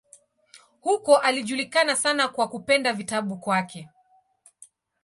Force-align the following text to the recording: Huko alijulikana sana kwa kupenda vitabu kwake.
Huko 0.81 1.17
alijulikana 1.17 1.95
sana 1.95 2.27
kwa 2.27 2.47
kupenda 2.47 2.93
vitabu 2.93 3.37
kwake. 3.39 3.89